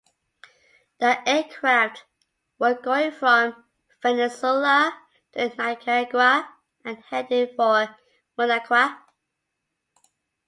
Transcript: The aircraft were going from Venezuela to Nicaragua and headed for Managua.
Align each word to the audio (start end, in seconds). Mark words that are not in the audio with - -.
The 0.97 1.29
aircraft 1.29 2.05
were 2.57 2.73
going 2.73 3.11
from 3.11 3.63
Venezuela 4.01 4.99
to 5.33 5.49
Nicaragua 5.55 6.49
and 6.83 7.03
headed 7.11 7.51
for 7.55 7.87
Managua. 8.35 9.05